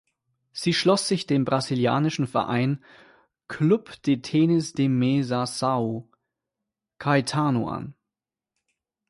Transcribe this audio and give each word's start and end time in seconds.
Sie 0.51 0.73
schloss 0.73 1.07
sich 1.07 1.27
dem 1.27 1.45
brasilianischen 1.45 2.25
Verein 2.25 2.83
„Clube 3.47 3.91
de 4.03 4.17
Tenis 4.17 4.73
de 4.73 4.89
Mesa 4.89 5.45
Sao 5.45 6.09
Caetano“ 6.97 7.67
an. 7.69 7.93